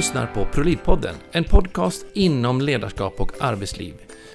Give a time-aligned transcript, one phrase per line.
[0.00, 3.94] lyssnar på ProLid-podden, en podcast inom ledarskap och arbetsliv,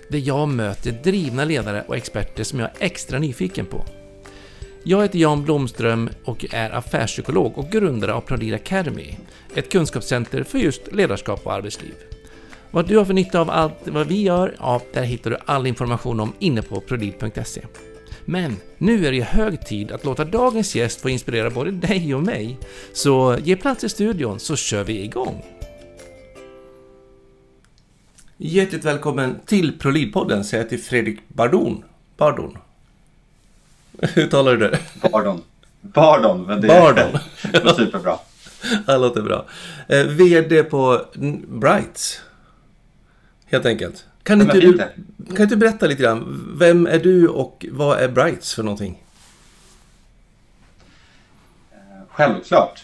[0.10, 3.86] där jag möter drivna ledare och experter som jag är extra nyfiken på.
[4.84, 9.18] Jag heter Jan Blomström och är affärspsykolog och grundare av ProLid Academy,
[9.56, 11.96] ett kunskapscenter för just ledarskap och arbetsliv.
[12.72, 15.68] Vad du har för nytta av allt vad vi gör, ja, där hittar du all
[15.68, 17.62] information om inne på prolid.se.
[18.26, 22.24] Men nu är det hög tid att låta dagens gäst få inspirera både dig och
[22.24, 22.58] mig.
[22.94, 25.55] Så ge plats i studion så kör vi igång!
[28.38, 31.84] Hjärtligt välkommen till ProLid-podden säger jag till Fredrik Bardon.
[32.18, 32.58] Bardon.
[34.02, 34.80] Hur talar du det?
[35.12, 35.42] Bardon.
[35.82, 37.20] Bardon, men det Bardon.
[37.54, 38.20] är superbra.
[38.86, 39.46] Det låter bra.
[39.88, 41.02] Eh, VD på
[41.48, 42.22] Brights.
[43.46, 44.06] Helt enkelt.
[44.24, 44.78] Kan inte, du,
[45.36, 46.54] kan inte berätta lite grann?
[46.60, 49.04] Vem är du och vad är Brights för någonting?
[52.10, 52.84] Självklart.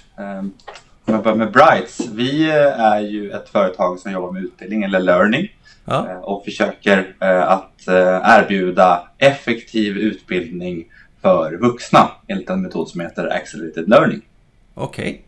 [1.05, 2.01] Om jag börjar med Brights.
[2.13, 5.49] Vi eh, är ju ett företag som jobbar med utbildning eller learning
[5.85, 7.87] Ja, eh, och försöker eh, att
[8.23, 10.85] erbjuda effektiv utbildning
[11.21, 14.21] för vuxna enligt en metod som heter Accelerated Learning.
[14.73, 15.21] okej.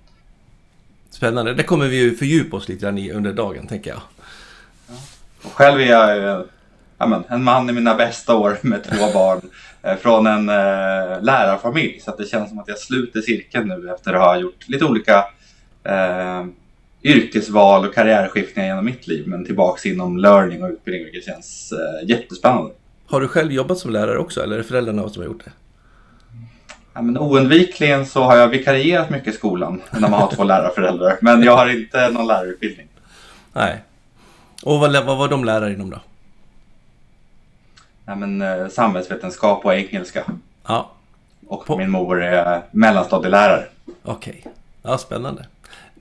[1.09, 1.53] Spännande.
[1.53, 4.01] Det kommer vi ju fördjupa oss lite grann i under dagen, tänker jag.
[5.43, 6.41] Och själv är jag eh,
[6.97, 9.41] ja, men, en man i mina bästa år med två barn
[10.01, 10.45] från en
[11.25, 11.99] lärarfamilj.
[11.99, 14.85] Så att det känns som att jag sluter cirkeln nu efter att ha gjort lite
[14.85, 15.25] olika
[15.83, 16.45] eh,
[17.03, 19.27] yrkesval och karriärskiftningar genom mitt liv.
[19.27, 22.71] Men tillbaks inom learning och utbildning vilket känns eh, jättespännande.
[23.07, 25.51] Har du själv jobbat som lärare också, eller är det föräldrarna som har gjort det?
[26.93, 31.17] Ja, men oundvikligen så har jag vikarierat mycket i skolan när man har två lärarföräldrar.
[31.21, 32.87] Men jag har inte någon lärarutbildning.
[33.53, 33.81] Nej.
[34.63, 35.99] Och vad, vad var de lärare inom då?
[38.05, 40.23] Ja, men, eh, samhällsvetenskap och engelska.
[40.67, 40.91] Ja,
[41.47, 43.65] Och På- min mor är mellanstadielärare.
[44.03, 44.43] okej.
[44.81, 45.45] Ja, spännande.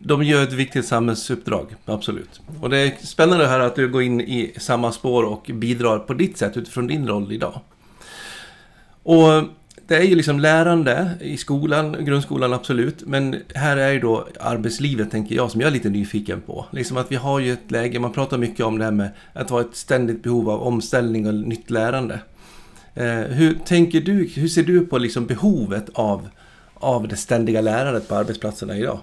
[0.04, 2.40] De gör ett viktigt samhällsuppdrag, absolut.
[2.60, 5.98] Och det är spännande att höra att du går in i samma spår och bidrar
[5.98, 7.60] på ditt sätt utifrån din roll idag.
[9.02, 9.42] Och
[9.86, 15.10] det är ju liksom lärande i skolan, grundskolan absolut, men här är ju då arbetslivet
[15.10, 16.66] tänker jag som jag är lite nyfiken på.
[16.70, 19.50] Liksom att vi har ju ett läge, man pratar mycket om det här med att
[19.50, 22.20] ha ett ständigt behov av omställning och nytt lärande.
[22.94, 26.28] Eh, hur tänker du, hur ser du på liksom behovet av,
[26.74, 28.98] av det ständiga lärandet på arbetsplatserna idag?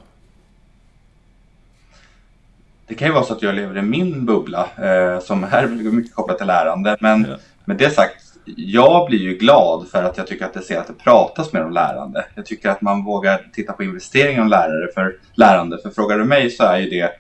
[2.90, 5.68] Det kan ju vara så att jag lever i min bubbla eh, som här är
[5.68, 6.98] mycket kopplat till lärande.
[7.00, 7.36] Men Ja.
[7.66, 10.88] med det sagt, jag blir ju glad för att jag tycker att det ser att
[10.88, 12.26] det pratas mer om lärande.
[12.36, 15.78] Jag tycker att man vågar titta på investeringar om lärare för lärande.
[15.84, 17.12] För frågar du mig så är ju det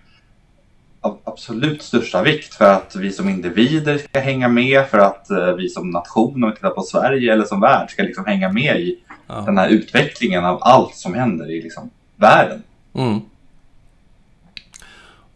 [1.01, 5.53] av absolut största vikt för att vi som individer ska hänga med, för att eh,
[5.55, 8.79] vi som nation, om vi tittar på Sverige eller som värld, ska liksom hänga med
[8.79, 9.43] i Ja.
[9.45, 12.63] den här utvecklingen av allt som händer i liksom världen.
[12.95, 13.19] Mm.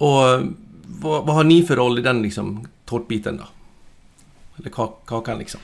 [0.03, 0.41] Och
[1.02, 3.44] vad, vad har ni för roll i den liksom tårtbiten då?
[4.59, 5.59] Eller ka- kakan liksom?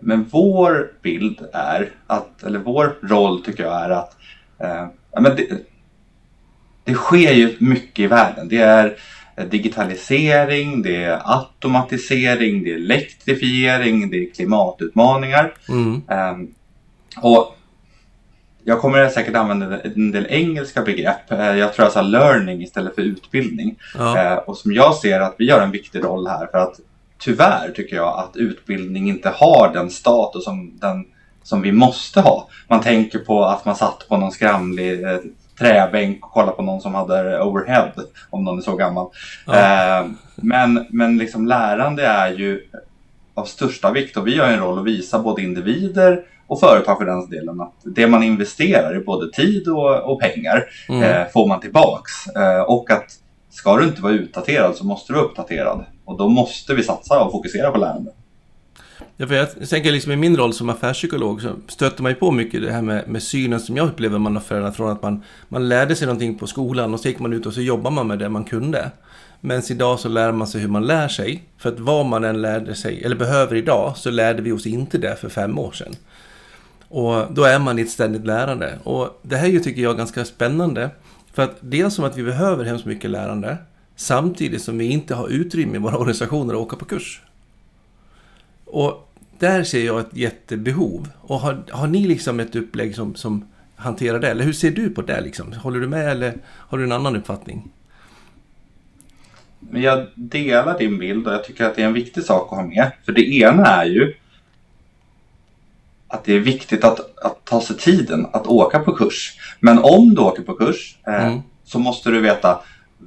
[0.00, 4.16] Men vår bild är att, eller vår roll tycker jag är att
[4.58, 5.48] eh, ja, men det,
[6.84, 8.48] det sker ju mycket i världen.
[8.48, 8.96] Det är
[9.50, 15.54] digitalisering, det är automatisering, det är elektrifiering, det är klimatutmaningar.
[15.68, 16.02] Mm.
[16.08, 16.54] Ehm,
[17.16, 17.57] och
[18.68, 21.32] jag kommer säkert använda en del engelska begrepp.
[21.32, 23.78] Eh, Jag tror jag sa learning istället för utbildning.
[23.98, 24.18] Ja.
[24.18, 26.74] Eh, och som jag ser att vi har en viktig roll här för att
[27.18, 31.04] tyvärr tycker jag att utbildning inte har den status som, den,
[31.42, 32.48] som vi måste ha.
[32.68, 35.18] Man tänker på att man satt på någon skramlig eh,
[35.58, 37.92] träbänk och kollade på någon som hade overhead,
[38.30, 39.06] om någon är så gammal.
[39.46, 39.54] Ja.
[40.00, 40.06] Eh,
[40.36, 42.64] men men liksom lärande är ju
[43.34, 47.04] av största vikt och vi har en roll att visa både individer och företag för
[47.04, 51.02] den delen att det man investerar i både tid och, och pengar Mm.
[51.02, 52.26] eh, får man tillbaks.
[52.26, 53.04] Eh, och att
[53.50, 55.84] ska du inte vara utdaterad så måste du vara uppdaterad.
[56.04, 58.10] Och då måste vi satsa och fokusera på lärande.
[59.16, 62.30] Ja, för jag tänker liksom i min roll som affärspsykolog så stöter man ju på
[62.30, 65.22] mycket det här med, med synen som jag upplever man har förändrat från att man,
[65.48, 68.06] man lärde sig någonting på skolan och så gick man ut och så jobbar man
[68.06, 68.90] med det man kunde.
[69.40, 71.42] Men idag så lär man sig hur man lär sig.
[71.58, 74.98] För att vad man än lärde sig, eller behöver idag, så lärde vi oss inte
[74.98, 75.94] det för fem år sedan.
[76.88, 78.78] Och då är man i ett ständigt lärande.
[78.84, 80.90] Och det här tycker jag, är ganska spännande.
[81.32, 83.56] För att dels som att vi behöver hemskt mycket lärande,
[83.96, 87.22] samtidigt som vi inte har utrymme i våra organisationer att åka på kurs.
[88.64, 91.08] Och där ser jag ett jättebehov.
[91.20, 94.28] Och har, har ni liksom ett upplägg som, som hanterar det?
[94.28, 95.52] Eller hur ser du på det liksom?
[95.52, 97.70] Håller du med eller har du en annan uppfattning?
[99.60, 102.58] Men jag delar din bild och jag tycker att det är en viktig sak att
[102.58, 102.92] ha med.
[103.04, 104.14] För det ena är ju
[106.08, 109.32] att det är viktigt att, att ta sig tiden att åka på kurs.
[109.60, 111.40] Men om du åker på kurs eh, Mm.
[111.64, 112.58] så måste du veta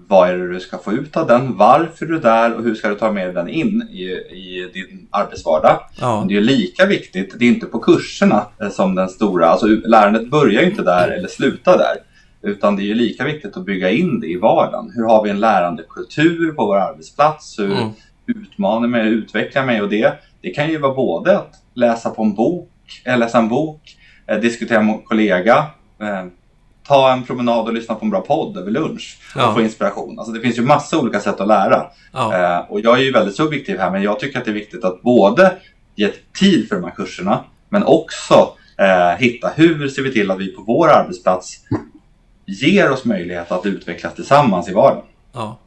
[0.08, 2.76] vad är det du ska få ut av den, varför du är där och hur
[2.76, 5.80] ska du ta med den in i, i din arbetsvardag.
[6.00, 6.20] Ja.
[6.20, 9.68] Men det är lika viktigt, det är inte på kurserna eh, som den stora, alltså
[9.68, 11.96] lärandet börjar ju inte där eller slutar där.
[12.44, 14.92] Utan det är ju lika viktigt att bygga in det i vardagen.
[14.96, 17.60] Hur har vi en lärandekultur på vår arbetsplats?
[17.60, 17.90] Hur Mm.
[18.28, 20.14] utmanar mig, utvecklar mig och det.
[20.42, 22.71] Det kan ju vara både att läsa på en bok,
[23.06, 23.98] läsa en bok,
[24.28, 25.66] eh, diskutera med en kollega,
[26.02, 26.26] eh,
[26.88, 29.48] ta en promenad och lyssna på en bra podd över lunch Ja.
[29.48, 30.20] och få inspiration.
[30.20, 31.86] Alltså det finns ju massa olika sätt att lära.
[32.14, 32.38] Ja.
[32.58, 34.84] Eh, och jag är ju väldigt subjektiv här, men jag tycker att det är viktigt
[34.84, 35.54] att både
[35.96, 36.10] ge
[36.40, 40.48] tid för de här kurserna, men också eh, hitta hur ser vi till att vi
[40.48, 41.58] på vår arbetsplats
[42.46, 45.04] ger oss möjlighet att utvecklas tillsammans i vardagen.
[45.34, 45.58] Ja.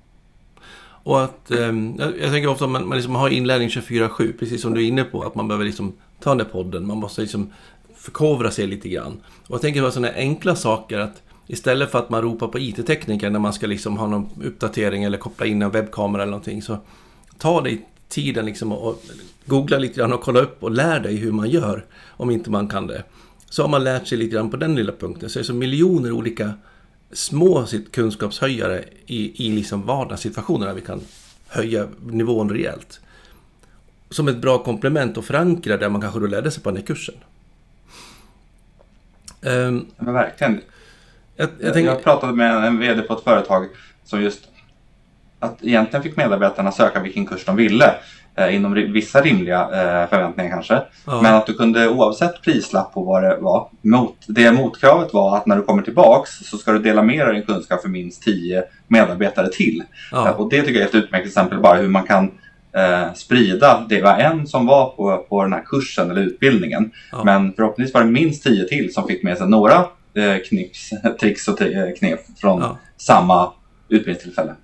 [1.06, 4.74] Och att, jag, jag tänker ofta att man, man liksom har inlärning 24-7, precis som
[4.74, 5.92] du är inne på, att man behöver liksom
[6.24, 7.52] ta den där podden, man måste liksom
[7.96, 9.20] förkovra sig lite grann.
[9.46, 13.30] Och jag tänker på sådana enkla saker att istället för att man ropar på IT-tekniker
[13.30, 16.78] när man ska liksom ha någon uppdatering eller koppla in en webbkamera eller någonting, så
[17.38, 19.02] ta dig tiden liksom och,
[19.46, 22.68] googla lite grann och kolla upp och lär dig hur man gör, om inte man
[22.68, 23.04] kan det.
[23.50, 25.30] Så har man lärt sig lite grann på den lilla punkten.
[25.30, 26.52] Så det är så miljoner olika
[27.12, 31.00] små sitt kunskapshöjare i, i liksom vardagssituationer där vi kan
[31.48, 33.00] höja nivån rejält.
[34.14, 36.86] Som ett bra komplement och förankra det man kanske då lärde sig på den här
[36.86, 37.14] kursen.
[39.42, 40.60] Ehm, Men verkligen.
[41.36, 43.66] jag, jag Jag, tänker, pratade med en VD på ett företag
[44.04, 44.44] som just
[45.38, 47.94] att egentligen fick medarbetarna söka vilken kurs de ville.
[48.36, 50.82] Eh, inom vissa rimliga eh, förväntningar kanske.
[51.06, 51.22] Ja.
[51.22, 53.68] Men att du kunde oavsett prislapp på vad det var.
[53.82, 57.26] Mot, det motkravet var att när du kommer tillbaks så ska du dela med dig
[57.26, 59.82] av din kunskap för minst 10 medarbetare till.
[60.12, 60.28] Ja.
[60.28, 62.30] Eh, och det tycker jag är ett utmärkt exempel bara hur man kan
[62.76, 63.86] eh, sprida.
[63.88, 66.90] Det var en som var på, på den här kursen eller utbildningen.
[67.12, 67.24] Ja.
[67.24, 69.74] Men förhoppningsvis var det minst 10 till som fick med sig några
[70.14, 70.90] eh, knips,
[71.20, 71.58] tricks och
[71.98, 72.78] knep från Ja.
[72.96, 73.52] samma
[73.88, 74.54] utbildningstillfälle.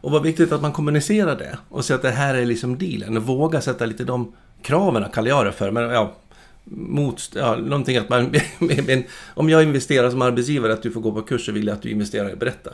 [0.00, 3.16] Och vad viktigt att man kommunicerar det och säger att det här är liksom dealen.
[3.16, 5.70] Och våga sätta lite de kraven, kallar jag det för.
[5.70, 6.12] Men ja,
[6.70, 8.34] mot, ja, någonting att man...
[9.34, 11.82] om jag investerar som arbetsgivare att du får gå på kurs så vill jag att
[11.82, 12.70] du investerar, berätta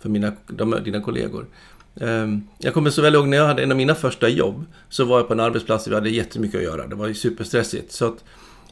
[0.00, 1.46] för mina, de, dina kollegor.
[2.00, 5.04] Ehm, jag kommer så väl ihåg när jag hade en av mina första jobb så
[5.04, 6.86] var jag på en arbetsplats där vi hade jättemycket att göra.
[6.86, 7.92] Det var ju superstressigt.
[7.92, 8.24] Så att,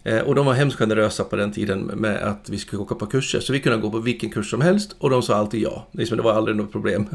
[0.05, 3.07] eh, och de var hemskt generösa på den tiden med att vi skulle åka på
[3.07, 3.41] kurser.
[3.41, 5.87] Så vi kunde gå på vilken kurs som helst och de sa alltid ja.
[5.93, 7.07] Liksom, det var aldrig något problem.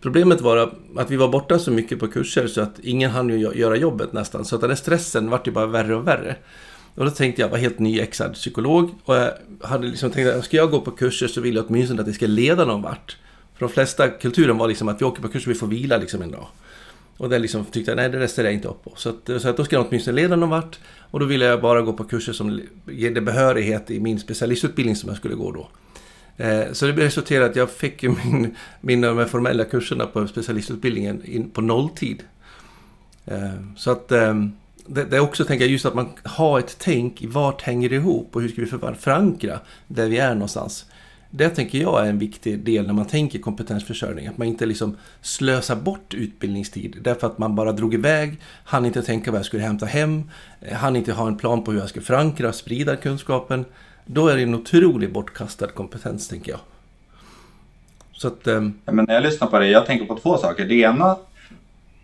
[0.00, 3.38] Problemet var att vi var borta så mycket på kurser så att ingen hann ju
[3.38, 4.44] göra jobbet nästan.
[4.44, 6.36] Så att den där stressen vart ju bara värre och värre.
[6.94, 10.44] Och då tänkte jag, jag var helt nyexad psykolog och jag hade liksom tänkt att
[10.44, 13.16] ska jag gå på kurser så vill jag åtminstone att det ska leda någon vart.
[13.60, 15.96] För de flesta kulturen var liksom att vi åker på kurs och vi får vila
[15.96, 16.46] liksom en dag.
[17.16, 18.92] Och det liksom tyckte jag, nej det där ställer jag inte upp på.
[18.96, 20.78] Så, att, så att då ska jag åtminstone leda någon vart.
[21.10, 22.60] Och då ville jag bara gå på kurser som
[22.90, 25.68] ger det behörighet i min specialistutbildning som jag skulle gå då.
[26.44, 30.26] Eh, Så det resulterade i att jag fick ju min, mina de formella kurserna på
[30.26, 32.22] specialistutbildningen in på nolltid.
[33.26, 34.34] Eh, Så att eh,
[34.86, 37.88] det, det är också, tänker jag, just att man har ett tänk i vart hänger
[37.88, 40.86] det ihop och hur ska vi förankra där vi är någonstans.
[41.30, 44.26] Det tänker jag är en viktig del när man tänker kompetensförsörjning.
[44.26, 49.02] Att man inte liksom slösar bort utbildningstid därför att man bara drog iväg, hann inte
[49.02, 50.30] tänka vad jag skulle hämta hem,
[50.60, 53.64] eh, hann inte ha en plan på hur jag skulle förankra och sprida kunskapen.
[54.06, 56.60] Då är det en otroligt bortkastad kompetens, tänker jag.
[58.12, 58.46] Så att...
[58.46, 58.96] Ehm, äm...
[58.96, 60.64] Men när jag lyssnar på dig, jag tänker på två saker.
[60.64, 61.16] Det ena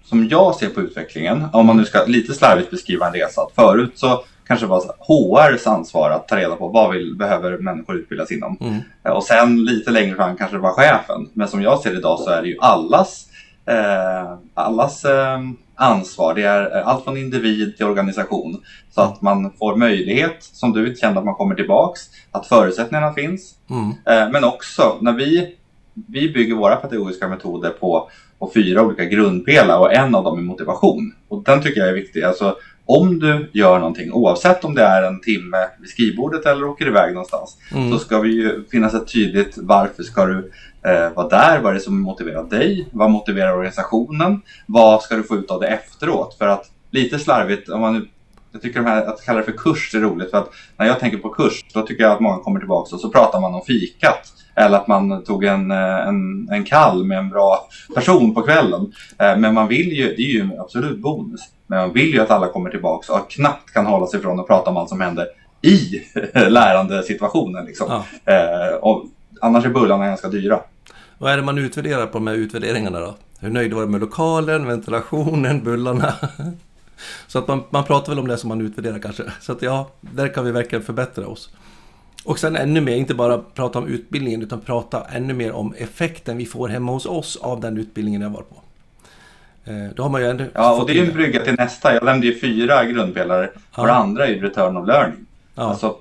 [0.05, 3.93] som jag ser på utvecklingen, om man nu ska lite slarvigt beskriva en resa, förut
[3.95, 8.59] så kanske var HRs ansvar att ta reda på vad vill, behöver människor utbildas inom.
[8.61, 8.79] Mm.
[9.05, 11.29] Eh, Och sen lite längre fram kanske det var chefen.
[11.33, 13.27] Men som jag ser det idag så är det ju allas,
[13.67, 15.39] eh, allas eh,
[15.75, 16.35] ansvar.
[16.35, 18.63] Det är eh, allt från individ till organisation.
[18.91, 22.01] Så att man får möjlighet, som du kände att man kommer tillbaks,
[22.31, 23.55] att förutsättningarna finns.
[23.71, 23.91] Mm.
[23.91, 25.55] Eh, Men också när vi,
[26.09, 30.43] vi bygger våra pedagogiska metoder på, på fyra olika grundpelare och en av dem är
[30.43, 31.13] motivation.
[31.29, 32.23] Och den tycker jag är viktig.
[32.23, 32.57] Alltså,
[32.87, 37.15] om du gör någonting, oavsett om det är en timme vid skrivbordet eller åker iväg
[37.15, 37.91] någonstans, Mm.
[37.93, 40.51] så ska vi ju finnas ett tydligt varför ska du
[40.87, 45.23] eh, vara där, vad är det som motiverar dig, vad motiverar organisationen, vad ska du
[45.23, 46.35] få ut av det efteråt?
[46.39, 48.09] För att lite slarvigt, om man
[48.53, 51.01] jag tycker de här, att kalla det för kurs är roligt för att när jag
[51.01, 53.63] tänker på kurs då tycker jag att många kommer tillbaka och så pratar man om
[53.67, 54.33] fikat.
[54.55, 58.93] Eller att man tog en, eh, en, en kall med en bra person på kvällen.
[59.19, 61.41] Eh, Men man vill ju, det är ju en absolut bonus.
[61.67, 64.47] Men man vill ju att alla kommer tillbaka och knappt kan hålla sig från att
[64.47, 65.27] prata om allt som händer
[65.63, 66.03] i
[66.35, 67.65] lärandesituationen.
[67.65, 68.05] Liksom.
[68.25, 68.33] Ja.
[68.33, 69.05] Eh, och
[69.41, 70.61] annars är bullarna ganska dyra.
[71.19, 73.15] Vad är det man utvärderar på de här utvärderingarna då?
[73.41, 76.15] Hur nöjd var du med lokalen, ventilationen, bullarna?
[77.27, 79.23] Så att man, man pratar väl om det som man utvärderar kanske.
[79.41, 81.51] Så att ja, där kan vi verkligen förbättra oss.
[82.25, 86.37] Och sen ännu mer, inte bara prata om utbildningen utan prata ännu mer om effekten
[86.37, 88.57] vi får hemma hos oss av den utbildningen jag var på.
[89.67, 91.95] Eh, då har man ju ändå Ja, och det är ju en brygga till nästa.
[91.95, 93.51] Jag nämnde ju fyra grundpelare.
[93.55, 93.83] Ja.
[93.83, 95.27] Och det andra är ju return of learning.
[95.55, 95.63] Ja.
[95.63, 95.97] Alltså,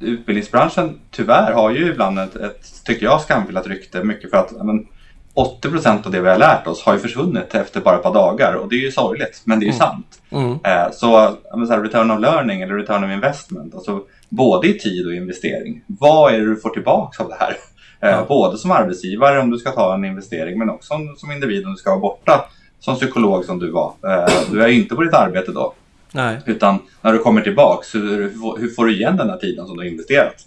[0.00, 4.04] utbildningsbranschen tyvärr har ju ibland ett, ett tycker jag, skamfilat rykte.
[4.04, 4.86] Mycket för att men,
[5.34, 8.54] 80% av det vi har lärt oss har ju försvunnit efter bara ett par dagar.
[8.54, 10.20] Och det är ju sorgligt, men det är ju sant.
[10.30, 10.52] Mm.
[10.52, 13.74] Eh, så, så här, return of learning eller return of investment.
[13.74, 15.82] Alltså, både i tid och investering.
[15.86, 17.56] Vad är det du får tillbaka av det här?
[18.00, 18.24] Eh, Ja.
[18.28, 21.76] Både som arbetsgivare om du ska ta en investering men också som, individ om du
[21.78, 22.48] ska vara borta
[22.80, 23.92] som psykolog som du var.
[24.04, 25.74] Eh, du är ju inte på ditt arbete då.
[26.12, 28.18] Nej, Utan när du kommer tillbaks, hur,
[28.58, 30.46] hur, får- du igen den här tiden som du har investerat?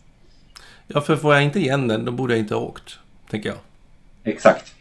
[0.87, 2.99] ja, för får jag inte igen den då borde jag inte ha åkt.
[3.29, 3.57] Tänker jag.
[4.33, 4.73] Exakt.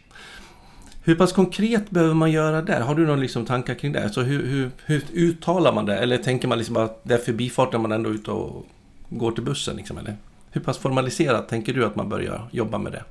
[1.03, 2.81] Hur pass konkret behöver man göra där?
[2.81, 4.09] Har du några liksom tankar kring det?
[4.09, 5.97] Så hur, hur, hur uttalar man det?
[5.97, 8.65] Eller tänker man liksom att det är förbifarten man ändå är ute och
[9.09, 9.75] går till bussen?
[9.75, 10.15] Liksom, eller?
[10.51, 13.03] Hur pass formaliserat tänker du att man börjar jobba med det?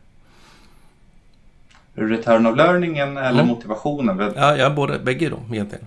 [1.95, 3.47] Return of learningen eller Mm.
[3.47, 4.33] motivationen?
[4.37, 5.87] Ja, ja både, bägge då egentligen.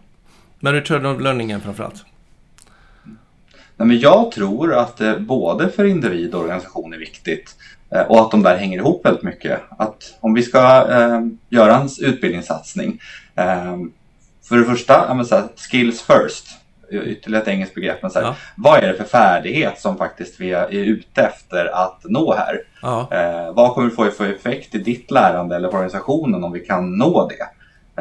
[0.60, 2.06] Men return of learningen framförallt.
[3.78, 7.56] Nej, men jag tror att det både för individ och organisation är viktigt
[7.90, 9.60] eh, och att de där hänger ihop väldigt mycket.
[9.70, 13.00] Att om vi ska eh, göra en utbildningssatsning,
[13.36, 13.78] eh,
[14.44, 16.48] för det första, här, skills first,
[17.02, 18.36] ytterligare ett engelskt begrepp, men så här, Ja.
[18.56, 22.60] vad är det för färdighet som faktiskt vi är ute efter att nå här?
[22.82, 26.52] Ja, Eh, vad kommer det få för effekt i ditt lärande eller på organisationen om
[26.52, 27.48] vi kan nå det?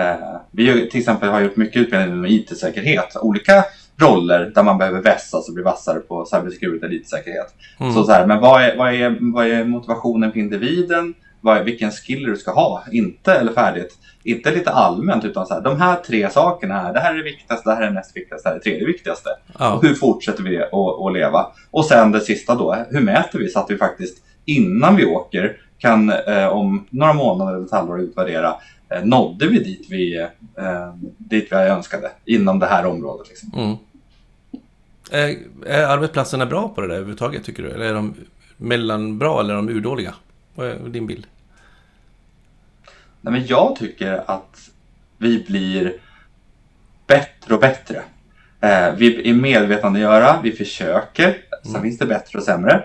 [0.03, 0.17] Eh,
[0.51, 3.17] vi har, till exempel har gjort mycket utbildning med IT-säkerhet.
[3.21, 3.65] Olika
[3.97, 7.55] roller där man behöver vässas och bli vassare på cybersecurity och IT-säkerhet.
[7.81, 7.93] Mm.
[7.93, 11.15] Så, så här, men vad är, vad, är, vad är motivationen för individen?
[11.43, 12.85] Vad vilken skill du ska ha?
[12.93, 17.01] Inte, eller färdighet, inte lite allmänt utan så här, de här tre sakerna här, det
[17.01, 18.87] här är det viktigaste, det här är det näst viktigaste, det här är det tredje
[18.87, 19.31] viktigaste.
[19.59, 19.75] ja.
[19.75, 21.47] Och hur fortsätter vi att, leva?
[21.71, 25.57] Och sen det sista då, hur mäter vi så att vi faktiskt innan vi åker
[25.79, 28.55] kan eh, om några månader eller ett halvår utvärdera,
[28.89, 30.21] eh, nådde vi dit vi,
[30.59, 33.29] eh, dit vi önskade inom det här området?
[33.29, 33.51] Liksom.
[33.55, 33.77] Mm.
[35.11, 37.71] Är, är arbetsplatserna bra på det där överhuvudtaget tycker du?
[37.71, 38.15] Eller är de
[38.57, 40.15] mellanbra eller är de urdåliga?
[40.55, 41.27] Vad är din bild?
[43.21, 44.71] Nej, men jag tycker att
[45.19, 45.93] vi blir
[47.07, 48.03] bättre och bättre.
[48.61, 51.37] Eh, vi är medvetandegöra, vi försöker.
[51.63, 51.83] Sen Mm.
[51.83, 52.85] finns det bättre och sämre.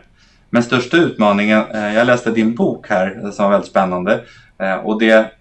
[0.49, 4.23] Men största utmaningen, eh, jag läste din bok här som var väldigt spännande.
[4.57, 5.31] Eh, och det,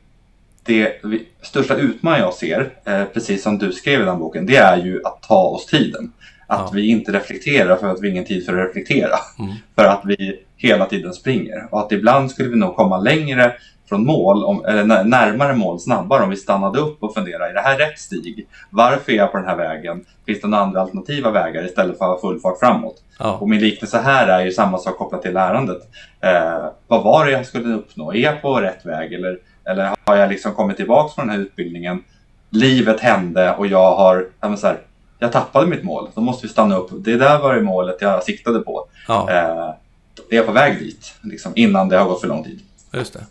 [0.65, 4.57] det vi, största utmaningen jag ser, eh, precis som du skrev i den boken, det
[4.57, 6.13] är ju att ta oss tiden.
[6.47, 6.71] Att Ja.
[6.75, 9.17] vi inte reflekterar för att vi har ingen tid för att reflektera.
[9.39, 9.53] Mm.
[9.75, 11.67] För att vi hela tiden springer.
[11.71, 13.53] Och att ibland skulle vi nog komma längre
[13.89, 17.55] från mål, om, eller när- närmare mål snabbare om vi stannade upp och funderade, är
[17.55, 18.47] det här rätt stig?
[18.71, 20.05] Varför är jag på den här vägen?
[20.27, 23.03] Finns det några andra alternativa vägar istället för att ha full fart framåt?
[23.19, 25.83] Ja, Och min liknelse här är ju samma sak kopplat till lärandet.
[26.21, 28.13] Eh, vad var det jag skulle uppnå?
[28.13, 29.13] Är jag på rätt väg?
[29.13, 29.39] Eller,
[29.69, 32.03] eller har jag liksom kommit tillbaka från den här utbildningen?
[32.51, 34.79] Livet hände och jag har, ja, men så här,
[35.19, 36.09] jag tappade mitt mål.
[36.15, 36.91] Då måste vi stanna upp.
[36.93, 38.87] Det där var det målet jag siktade på.
[39.09, 41.15] ja Eh, är på väg dit?
[41.23, 42.61] Liksom, innan det har gått för lång tid.
[42.93, 43.27] just det.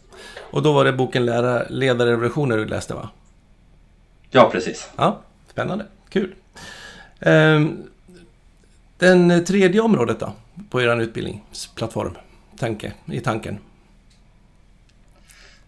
[0.51, 3.09] Och då var det boken Lära, Ledarrevolutioner du läste va?
[4.29, 4.89] Ja, precis.
[4.95, 5.19] Ja,
[5.51, 5.85] spännande.
[6.09, 6.35] Kul.
[7.19, 7.83] Ehm,
[8.97, 10.33] den tredje området då?
[10.69, 12.17] På er utbildningsplattform?
[12.57, 13.57] Tanke, I tanken?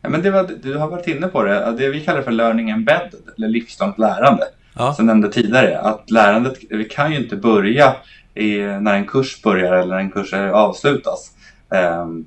[0.02, 1.76] Ja, men det var, du har varit inne på det.
[1.78, 4.44] Det vi kallar för learning embedded, eller livslångt lärande.
[4.78, 7.96] Ja, som jag nämnde tidigare, att lärandet, vi kan ju inte börja
[8.36, 11.32] i, när en kurs börjar eller när en kurs är- avslutas.
[11.74, 12.26] Ehm,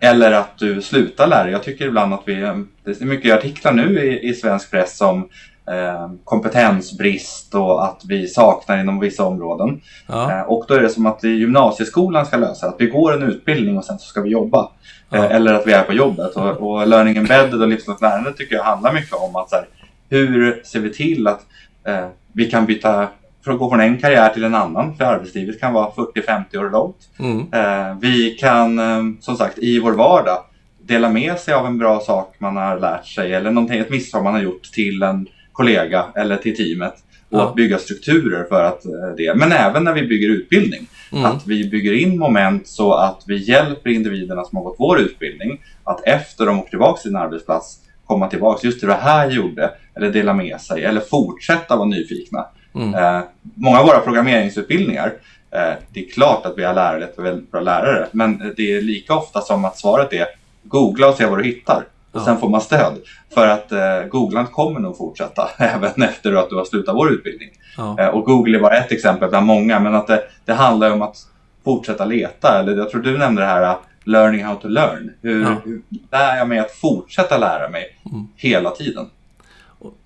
[0.00, 1.50] eller att du slutar lära.
[1.50, 5.00] Jag tycker ibland att vi, ehm, det är mycket artiklar nu i, i svensk press
[5.00, 5.28] om
[5.70, 9.80] ehm, kompetensbrist och att vi saknar inom vissa områden.
[10.06, 13.22] ja, Eh, och då är det som att gymnasieskolan ska lösa att vi går en
[13.22, 14.68] utbildning och sen så ska vi jobba.
[15.10, 15.16] Ja.
[15.16, 16.36] Eh, Eller att vi är på jobbet.
[16.36, 19.66] Och, och learning embedded och livslångt lärande tycker jag handlar mycket om att så här,
[20.08, 21.40] hur ser vi till att
[21.86, 23.08] eh, vi kan byta,
[23.44, 26.70] för att gå från en karriär till en annan, för arbetslivet kan vara 40-50 år
[26.70, 26.96] långt.
[27.18, 30.38] mm, Eh, vi kan eh, som sagt i vår vardag
[30.82, 34.24] dela med sig av en bra sak man har lärt sig eller någonting, ett misstag
[34.24, 36.94] man har gjort till en kollega eller till teamet.
[37.30, 37.52] Och Ja.
[37.56, 39.34] bygga strukturer för att eh, det.
[39.34, 40.86] Men även när vi bygger utbildning.
[41.12, 45.00] mm, Att vi bygger in moment så att vi hjälper individerna som har gått vår
[45.00, 48.66] utbildning att efter de åker tillbaka till sin arbetsplats komma tillbaka.
[48.66, 49.70] Just det, det här gjorde.
[49.96, 50.84] Eller dela med sig.
[50.84, 52.46] Eller fortsätta vara nyfikna.
[52.74, 53.20] mm, Eh,
[53.54, 55.12] många av våra programmeringsutbildningar,
[55.50, 58.80] eh, det är klart att vi har lärare och väldigt bra lärare, men det är
[58.82, 60.26] lika ofta som att svaret är
[60.62, 61.84] googla och se vad du hittar.
[62.12, 62.24] Och Ja.
[62.24, 62.92] sen får man stöd.
[63.34, 67.48] För att eh, googlandet kommer nog fortsätta även efter att du har slutat vår utbildning.
[67.76, 70.90] ja, Eh, och Google är bara ett exempel bland många, men att det, det handlar
[70.90, 71.16] om att
[71.64, 72.58] fortsätta leta.
[72.60, 75.10] Eller jag tror du nämnde det här learning how to learn.
[75.22, 75.56] Hur, Ja.
[75.64, 75.82] hur
[76.12, 78.26] lär jag mig att fortsätta lära mig Mm.
[78.36, 79.06] hela tiden?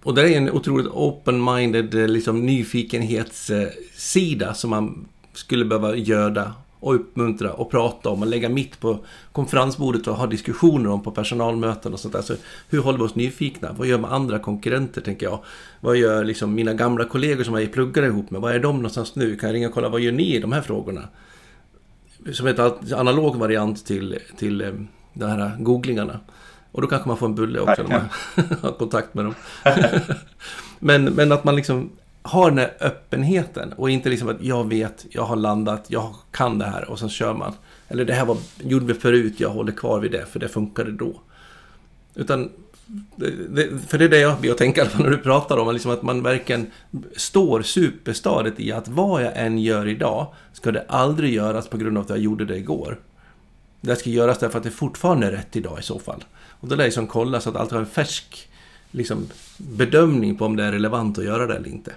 [0.03, 6.95] Och- det är en otroligt open-minded eh, liksom, nyfikenhetssida som man skulle behöva göda och
[6.95, 8.99] uppmuntra och prata om och lägga mitt på
[9.33, 12.23] konferensbordet och ha diskussioner om på personalmöten och sånt där.
[12.23, 12.35] Så
[12.69, 13.73] hur håller vi oss nyfikna?
[13.79, 15.39] Vad gör med andra konkurrenter, tänker jag?
[15.81, 18.41] Vad gör liksom mina gamla kollegor som jag pluggar ihop med?
[18.41, 19.37] Vad är de någonstans nu?
[19.37, 21.03] Kan jag ringa och kolla, vad gör ni i de här frågorna?
[22.33, 24.73] Som ett analog variant till, till eh,
[25.15, 26.21] de här googlingarna.
[26.73, 28.09] Och då kanske man får en bulle också när man
[28.63, 29.35] har kontakt med dem.
[30.79, 31.91] men, men att man liksom
[32.23, 36.59] har den här öppenheten och inte liksom att jag vet, jag har landat, jag kan
[36.59, 37.53] det här och sen kör man.
[37.89, 40.93] Eller det här var, gjorde vi förut, jag håller kvar vid det för det funkade
[40.93, 41.21] då.
[42.15, 42.51] Utan,
[43.17, 45.91] det, det, för det är det jag blir att tänka när du pratar om, liksom
[45.91, 46.71] att man verkligen
[47.17, 51.99] står superstadigt i att vad jag än gör idag ska det aldrig göras på grund
[51.99, 53.01] av att jag gjorde det igår.
[53.81, 56.25] Det ska göras därför att det fortfarande är rätt idag i så fall.
[56.61, 58.49] Och då lär jag liksom kolla så att allt har en färsk
[58.91, 61.93] liksom, bedömning på om det är relevant att göra det eller inte.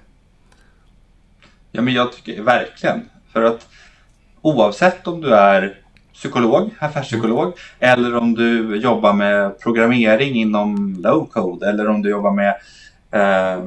[1.72, 3.10] Ja, men jag tycker verkligen.
[3.32, 3.68] För att
[4.42, 5.83] oavsett om du är
[6.14, 12.32] psykolog, affärspsykolog, eller om du jobbar med programmering inom low code, eller om du jobbar
[12.32, 12.54] med
[13.12, 13.64] eh,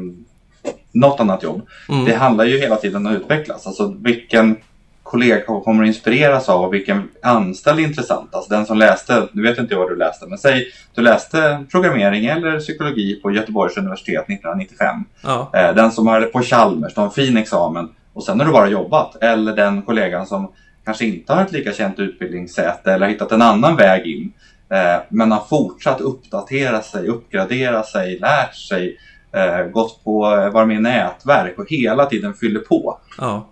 [0.93, 1.67] något annat jobb.
[1.89, 2.05] Mm.
[2.05, 3.67] Det handlar ju hela tiden om att utvecklas.
[3.67, 4.57] Alltså vilken
[5.03, 8.35] kollega kommer att inspireras av och vilken anställd är intressant.
[8.35, 11.65] Alltså den som läste, nu vet inte jag vad du läste, men säg du läste
[11.71, 15.05] programmering eller psykologi på Göteborgs universitet 1995.
[15.23, 18.47] Ja, Eh, Den som har på Chalmers, de har en fin examen och sen har
[18.47, 19.23] du bara jobbat.
[19.23, 20.53] Eller den kollegan som
[20.87, 24.33] kanske inte har ett lika känt utbildningssätt eller hittat en annan väg in.
[24.71, 28.99] eh, Men har fortsatt uppdatera sig, uppgradera sig, lärt sig,
[29.33, 33.49] eh, gått på, eh, varit med i nätverk och hela tiden fyller på ja,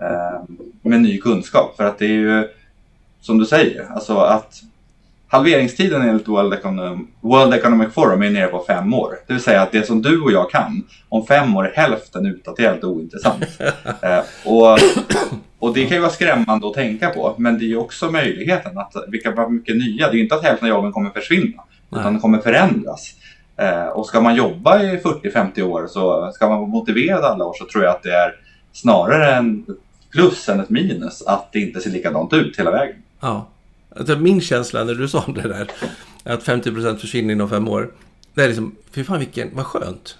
[0.82, 1.76] med ny kunskap.
[1.76, 2.48] För att det är ju
[3.20, 4.62] som du säger, alltså att
[5.34, 9.18] halveringstiden enligt World Economic, World Economic Forum är nere på fem år.
[9.26, 12.26] Det vill säga att det som du och jag kan, om fem år är hälften
[12.26, 13.44] utdaterat och ointressant.
[14.02, 14.78] eh, och,
[15.58, 18.78] och det kan ju vara skrämmande att tänka på, men det är ju också möjligheten
[18.78, 21.62] att vilka vad mycket nya, det är ju inte att hälften av jobben kommer försvinna,
[21.90, 22.12] utan Nej.
[22.12, 23.14] de kommer förändras.
[23.56, 27.54] Eh, och ska man jobba i 40-50 år så ska man vara motiverad alla år
[27.58, 28.34] så tror jag att det är
[28.72, 29.66] snarare en
[30.12, 32.96] plus än ett minus att det inte ser likadant ut hela vägen.
[33.20, 33.46] ja.
[33.96, 35.70] Alltså, min känsla när du sa det där,
[36.24, 37.92] att 50% försvinner inom fem år.
[38.34, 40.18] Det är liksom, fy fan vilken, vad skönt.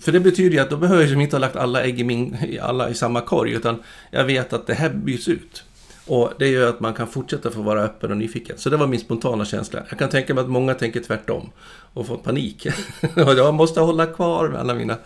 [0.00, 2.04] För det betyder ju att då behöver jag liksom inte ha lagt alla ägg i,
[2.04, 5.64] min, i alla i samma korg, utan jag vet att det här byts ut.
[6.06, 8.58] Och det gör att man kan fortsätta få vara öppen och nyfiken.
[8.58, 9.82] Så det var min spontana känsla.
[9.88, 11.50] Jag kan tänka mig att många tänker tvärtom
[11.92, 12.66] och får panik.
[13.16, 14.96] Jag måste hålla kvar med alla mina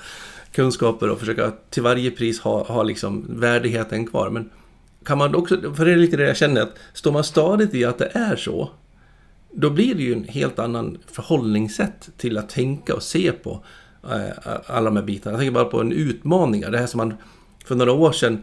[0.53, 4.31] kunskaper och försöka till varje pris ha, ha liksom värdigheten kvar.
[4.31, 4.51] Men
[5.05, 7.85] kan man också, för det är lite det jag känner, att står man stadigt i
[7.85, 8.71] att det är så,
[9.53, 13.65] då blir det ju en helt annan förhållningssätt till att tänka och se på
[14.05, 15.33] eh, alla de här bitarna.
[15.33, 17.15] Jag tänker bara på en utmaning, det här som man
[17.65, 18.43] för några år sedan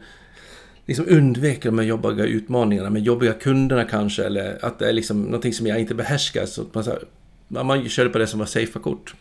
[0.86, 5.24] liksom undvek de här jobbiga utmaningarna med jobbiga kunderna kanske, eller att det är liksom
[5.24, 6.46] någonting som jag inte behärskar.
[6.46, 9.16] Så att man, så här, man körde på det som var safea kort.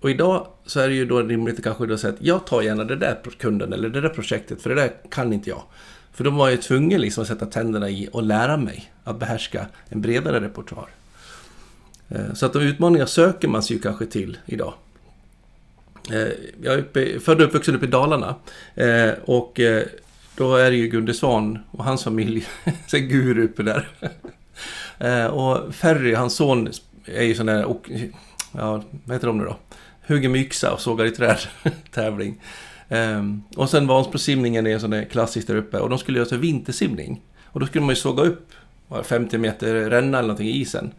[0.00, 2.62] Och idag så är det ju då rimligt att kanske då säga att jag tar
[2.62, 5.62] gärna det där kunden eller det där projektet, för det där kan inte jag.
[6.12, 9.66] För då var jag tvungen liksom att sätta tänderna i och lära mig att behärska
[9.88, 10.88] en bredare repertoar.
[12.08, 14.74] Eh, så att de utmaningar söker man sig ju kanske till idag.
[16.10, 16.28] Eh,
[16.62, 18.34] jag är uppe, född och uppvuxen uppe i Dalarna.
[18.74, 19.60] Eh, och
[20.36, 23.88] då är det ju Gunde Svan och hans familj, en är guru uppe där.
[25.30, 26.68] Och Ferry, hans son,
[27.04, 27.76] är ju sån där,
[28.52, 29.56] ja, vad heter de nu då?
[30.06, 31.38] Hugger med yxa och sågar i träd
[31.90, 32.40] tävling.
[32.92, 36.28] Ehm, och sen Vansbrosimningen är en sån där klassisk där uppe och de skulle göra
[36.28, 37.20] så vintersimning.
[37.44, 38.52] Och då skulle man ju såga upp
[38.88, 40.92] vad är det, 50 meter ränna eller någonting i isen.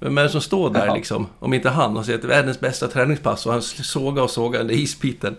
[0.00, 0.94] Vem är det som står där Jaha.
[0.94, 1.26] liksom?
[1.38, 4.30] Om inte han och säger att det är världens bästa träningspass och han sågar och
[4.30, 5.36] sågar den där isbiten.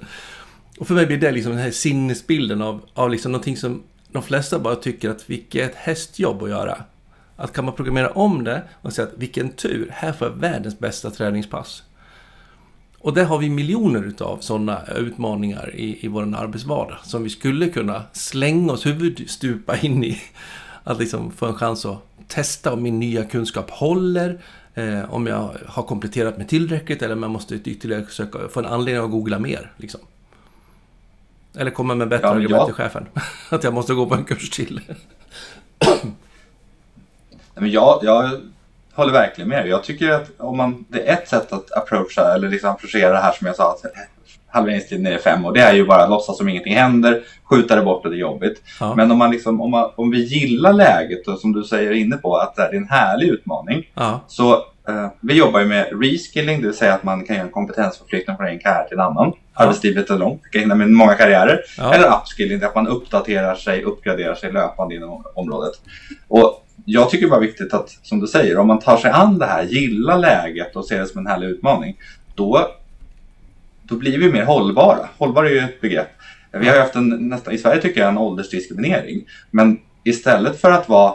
[0.80, 4.24] Och för mig blir det liksom den här sinnesbilden av, av liksom någonting som de
[4.24, 6.78] flesta bara tycker att vilket ett hästjobb att göra.
[7.36, 10.80] Att kan man programmera om det och säga att vilken tur, här får jag världens
[10.80, 11.84] bästa träningspass.
[13.06, 17.70] Och där har vi miljoner utav sådana utmaningar i, i vår arbetsvardag som vi skulle
[17.70, 20.22] kunna slänga oss huvudstupa in i.
[20.84, 24.41] Att liksom få en chans att testa om min nya kunskap håller,
[24.74, 28.65] eh, om jag har kompletterat med tillräckligt eller om jag måste ytterligare söka, få en
[28.65, 29.72] anledning att googla mer.
[29.78, 30.02] Liksom.
[31.58, 33.06] Eller komma med bättre Ja, men argument jag- till chefen.
[33.50, 34.82] att jag måste gå på en kurs till.
[37.56, 38.32] Men jag, jag
[38.95, 39.67] håller verkligen med.
[39.67, 43.17] Jag tycker att om man, det är ett sätt att approacha eller liksom approchera det
[43.19, 43.86] här som jag sa, att
[44.55, 45.53] halveringstiden är fem år.
[45.53, 48.19] Det är ju bara att låtsas som ingenting händer, skjuta det bort och det är
[48.19, 48.62] jobbigt.
[48.79, 48.95] Ja.
[48.95, 52.17] Men om, man liksom, om, man, om vi gillar läget och som du säger inne
[52.17, 53.91] på att det är en härlig utmaning.
[53.93, 54.19] Ja.
[54.27, 54.53] Så
[54.88, 58.38] eh, vi jobbar ju med reskilling, det vill säga att man kan göra en kompetensförflyttning
[58.38, 59.34] från en karriär till en annan.
[59.53, 61.60] Arbetslivet är långt, kan hinna med många karriärer.
[61.77, 61.93] Ja.
[61.93, 65.73] Eller upskilling, där man uppdaterar sig, uppgraderar sig löpande inom området.
[66.27, 69.45] Och jag tycker bara viktigt att, som du säger, om man tar sig an det
[69.45, 71.95] här, gillar läget och ser det som en härlig utmaning,
[72.36, 72.67] då,
[73.84, 75.10] då blir vi mer hållbara.
[75.17, 76.08] Hållbar är ju ett begrepp.
[76.52, 79.26] Vi har ju haft en, nästan, i Sverige tycker jag, en åldersdiskriminering.
[79.52, 81.13] Men istället för att vara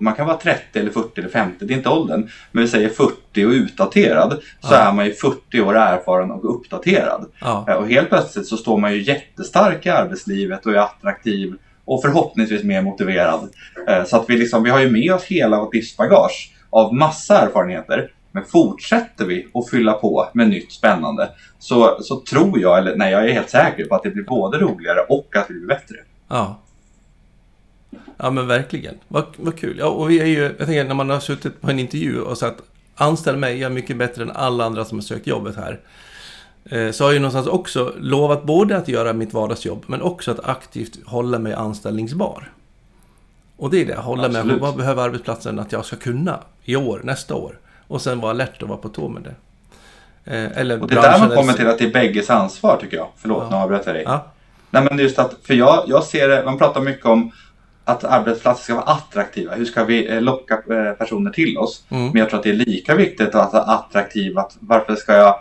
[0.00, 2.28] man kan vara 30 eller 40 eller 50, det är inte åldern.
[2.52, 4.30] Men vi säger 40 och utdaterad.
[4.60, 4.76] Så Ja.
[4.76, 7.26] är man ju 40 år erfaren och uppdaterad.
[7.40, 7.64] Ja.
[7.68, 11.54] Eh, Och helt plötsligt så står man ju jättestark i arbetslivet och är attraktiv
[11.86, 13.48] och förhoppningsvis mer motiverad.
[13.88, 17.40] Eh, så att vi, liksom, vi har ju med oss hela vårt livsbagage av massa
[17.40, 18.12] erfarenheter.
[18.32, 23.12] Men fortsätter vi att fylla på med nytt spännande så, så tror jag, eller nej
[23.12, 25.96] jag är helt säker på att det blir både roligare och att vi blir bättre.
[26.28, 26.60] Ja.
[28.16, 28.94] Ja men verkligen.
[29.08, 29.76] Vad, vad kul.
[29.78, 32.38] Ja, och vi är ju, jag tänker när man har suttit på en intervju och
[32.38, 32.62] sagt
[32.94, 35.80] anställ mig, jag är mycket bättre än alla andra som har sökt jobbet här.
[36.70, 40.30] Eh, Så har jag ju någonstans också lovat både att göra mitt vardagsjobb men också
[40.30, 42.52] att aktivt hålla mig anställningsbar.
[43.56, 44.60] Och det är det, hålla mig, Absolut.
[44.60, 47.58] vad behöver arbetsplatsen att jag ska kunna i år, nästa år?
[47.88, 49.34] Och sen vara alert och vara på tå med det.
[50.36, 52.96] Eh, Eller Och det är där man kommer till att det är bägges ansvar tycker
[52.96, 53.08] jag.
[53.16, 53.50] Förlåt, Ja.
[53.50, 54.02] nu avbröt jag dig.
[54.06, 54.24] Ja,
[54.70, 57.30] Nej men just att, för jag, jag ser det, man pratar mycket om
[57.84, 59.54] att arbetsplatser ska vara attraktiva.
[59.54, 60.56] Hur ska vi eh, locka
[60.98, 61.84] personer till oss?
[61.88, 62.06] Mm.
[62.06, 64.38] Men jag tror att det är lika viktigt att vara attraktiv.
[64.38, 65.40] Att varför ska jag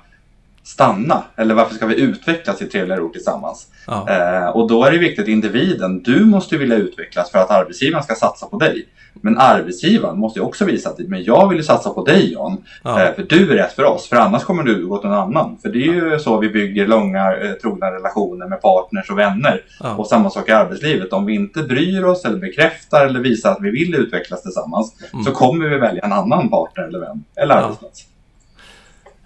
[0.65, 1.23] stanna?
[1.35, 3.67] Eller varför ska vi utvecklas i trevligare ord tillsammans?
[3.87, 6.03] ja, Eh, och då är det viktigt individen.
[6.03, 8.85] Du måste vilja utvecklas för att arbetsgivaren ska satsa på dig.
[9.21, 12.57] Men arbetsgivaren måste ju också visa att men jag vill satsa på dig John.
[12.83, 14.07] ja, Eh, för du är rätt för oss.
[14.09, 15.57] För annars kommer du gå till någon annan.
[15.61, 19.61] För det är ju så vi bygger långa eh, trogna relationer med partners och vänner.
[19.83, 19.95] ja.
[19.95, 21.13] Och samma sak i arbetslivet.
[21.13, 24.95] Om vi inte bryr oss eller bekräftar eller visar att vi vill utvecklas tillsammans.
[25.13, 25.25] Mm.
[25.25, 27.23] Så kommer vi välja en annan partner eller vän.
[27.35, 27.61] Eller Ja.
[27.61, 28.03] arbetsplats.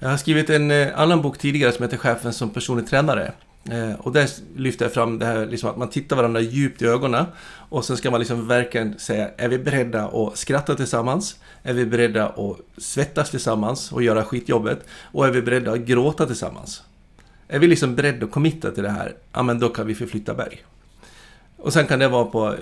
[0.01, 3.31] Jag har skrivit en eh, annan bok tidigare som heter Chefen som personlig tränare.
[3.71, 6.85] Eh, och där lyfter jag fram det här liksom att man tittar varandra djupt i
[6.85, 7.25] ögonen.
[7.69, 11.35] Och sen ska man liksom verkligen säga, är vi beredda att skratta tillsammans?
[11.63, 14.87] Är vi beredda att svettas tillsammans och göra skitjobbet?
[15.11, 16.83] Och är vi beredda att gråta tillsammans?
[17.47, 20.33] Är vi liksom beredda att committa till det här, ja men då kan vi förflytta
[20.33, 20.63] berg.
[21.57, 22.55] Och sen kan det vara på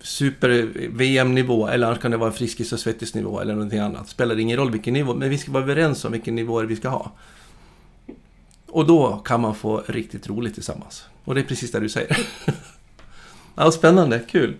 [0.00, 4.08] super-VM-nivå eller annars kan det vara Friskis och Svettis-nivå eller någonting annat.
[4.08, 6.88] Spelar ingen roll vilken nivå, men vi ska vara överens om vilken nivå vi ska
[6.88, 7.12] ha.
[8.66, 11.04] Och då kan man få riktigt roligt tillsammans.
[11.24, 12.18] Och det är precis det du säger.
[13.54, 14.56] ja, spännande, kul.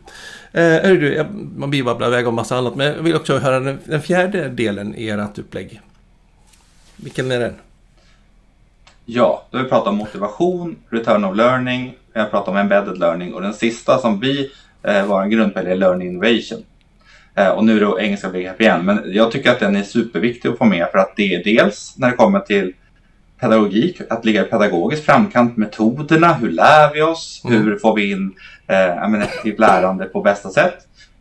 [0.52, 3.38] Eh, hörru du, jag, man blir babblar iväg om massa annat, men jag vill också
[3.38, 5.80] höra den, den fjärde delen i ert upplägg.
[6.96, 7.54] Vilken är den?
[9.04, 12.98] Ja, då har vi pratat om motivation, return of learning, vi har pratat om embedded
[12.98, 14.50] learning och den sista som vi
[14.82, 16.64] eh, en grundpelare learning innovation.
[17.34, 20.48] Eh, och nu är det engelska begrepp igen, men jag tycker att den är superviktig
[20.48, 22.72] att få med för att det är dels när det kommer till
[23.40, 27.62] pedagogik, att ligga i pedagogisk framkant, metoderna, hur lär vi oss, Mm.
[27.62, 28.34] hur får vi in
[28.66, 30.74] eh, effektivt lärande på bästa sätt.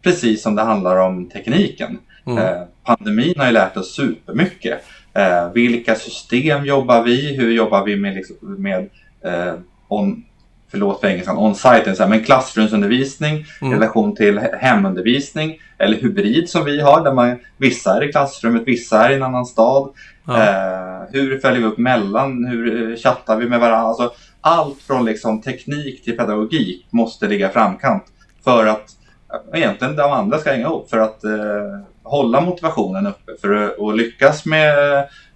[0.04, 1.98] Precis som det handlar om tekniken.
[2.28, 2.38] Mm.
[2.38, 4.84] Eh, pandemin har ju lärt oss supermycket.
[5.14, 7.36] Eh, vilka system jobbar vi?
[7.36, 8.90] Hur jobbar vi med, liksom, med
[9.24, 9.54] eh,
[9.88, 10.24] on,
[10.72, 13.74] förlåt för engelskan, on-site, men klassrumsundervisning Mm.
[13.74, 18.12] i relation till he- hemundervisning eller hybrid som vi har där man, vissa är i
[18.12, 19.90] klassrummet, vissa är i en annan stad.
[20.28, 20.38] Ja.
[20.44, 22.46] Eh, hur följer vi upp mellan?
[22.46, 23.88] Hur eh, chattar vi med varandra?
[23.88, 28.04] Alltså, allt från liksom, teknik till pedagogik måste ligga framkant
[28.44, 28.86] för att
[29.54, 31.32] eh, egentligen de andra ska hänga ihop för att eh,
[32.04, 34.74] hålla motivationen uppe för att lyckas med,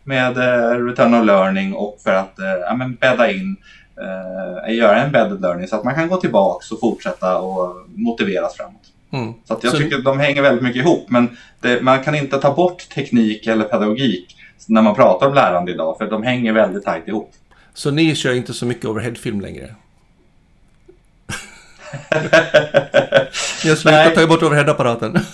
[0.03, 3.55] med eh, return of learning och för att eh, ja, men bädda in
[3.97, 8.55] eh, göra en embedded learning så att man kan gå tillbaks och fortsätta och motiveras
[8.55, 8.81] framåt.
[9.13, 9.33] Mm.
[9.45, 12.37] Så jag Så- tycker att de hänger väldigt mycket ihop men det, man kan inte
[12.37, 14.35] ta bort teknik eller pedagogik
[14.67, 17.31] när man pratar om lärande idag för de hänger väldigt tajt ihop.
[17.73, 19.75] Så ni kör inte så mycket overheadfilm längre?
[23.63, 25.19] Ni har slutat ta bort overheadapparaten?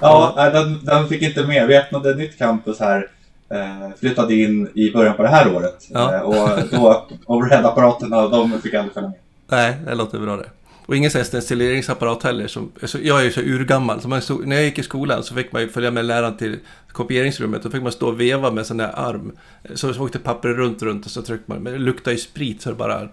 [0.00, 1.66] Ja, den, den fick inte med.
[1.66, 3.06] Vi öppnade ett nytt campus här.
[3.50, 5.86] Eh, flyttade in i början på det här året.
[5.90, 6.14] Ja.
[6.14, 9.18] Eh, och då overheadapparaterna, de fick aldrig följa med.
[9.46, 10.46] Nej, det låter bra det.
[10.86, 12.46] Och ingen sån stencileringsapparat heller.
[12.46, 14.00] Som, så jag är ju så urgammal.
[14.00, 16.58] Så stod, när jag gick i skolan så fick man ju följa med läraren till
[16.92, 17.62] kopieringsrummet.
[17.62, 19.32] Då fick man stå och veva med sån där arm.
[19.74, 21.62] Så, så åkte pappret runt, runt och så tryckte man.
[21.62, 23.08] Men det luktade ju sprit så det bara...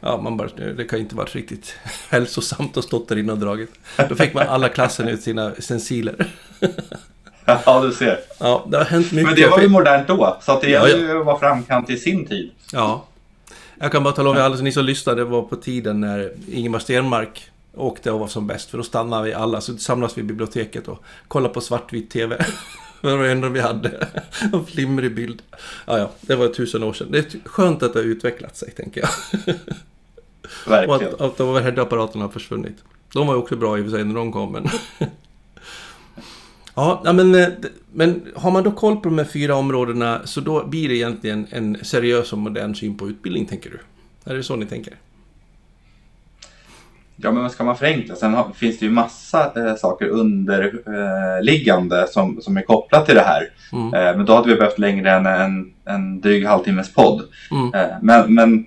[0.00, 1.74] Ja, man bara, det kan ju inte varit riktigt
[2.10, 3.70] hälsosamt att stått där inne och dragit.
[4.08, 6.26] Då fick man alla klassen ut sina stenciler.
[7.66, 8.20] Ja, du ser.
[8.38, 9.26] Ja, det har hänt mycket.
[9.26, 11.12] Men det var ju modernt då, så att det Ja, gäller ja.
[11.12, 12.50] ju att vara framkant i sin tid.
[12.72, 13.04] Ja.
[13.78, 16.32] Jag kan bara tala om för alla ni som lyssnade, det var på tiden när
[16.52, 18.70] Ingemar Stenmark åkte och var som bäst.
[18.70, 22.44] För då stannade vi alla, så samlades vi i biblioteket och kollade på svartvit TV.
[23.02, 24.08] Det var det enda vi hade.
[24.52, 25.42] En flimrig bild.
[25.86, 27.08] Ja, ja, det var tusen år sedan.
[27.10, 29.10] Det är skönt att det har utvecklat sig, tänker jag.
[30.66, 31.14] Och Verkligen.
[31.14, 32.76] att, att de overhead-apparaterna har försvunnit.
[33.12, 34.68] De var ju också bra i och för sig när de kom, men...
[37.04, 37.48] Ja, men, eh,
[37.92, 41.46] men har man då koll på de här fyra områdena så då blir det egentligen
[41.50, 43.78] en seriös och modern syn på utbildning, tänker du?
[44.32, 44.94] Är det så ni tänker?
[47.22, 48.14] Ja, men ska man förenkla?
[48.14, 53.20] Sen har, finns det ju massa eh, saker underliggande som, som är kopplat till det
[53.20, 53.50] här.
[53.72, 53.94] Mm.
[53.94, 57.22] Eh, men då hade vi behövt längre än en, en dryg halvtimmes podd.
[57.50, 57.74] Mm.
[57.74, 58.66] Eh, men, men